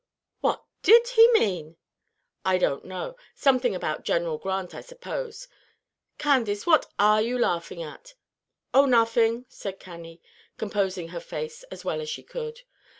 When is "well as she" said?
11.85-12.23